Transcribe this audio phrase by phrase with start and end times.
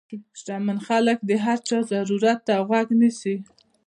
[0.39, 3.35] شتمن خلک د هر چا ضرورت ته غوږ نیسي.